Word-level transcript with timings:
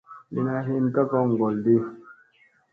Lina 0.33 0.55
hin 0.67 0.85
ka 0.93 1.01
kon 1.09 1.25
ŋgolɗi. 1.33 1.75